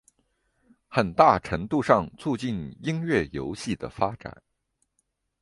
[0.87, 4.35] 很大程度上促成音乐游戏的发展。